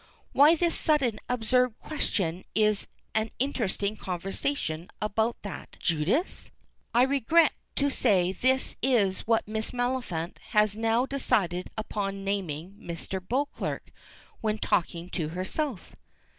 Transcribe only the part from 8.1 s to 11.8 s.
this is what Miss Maliphant has now decided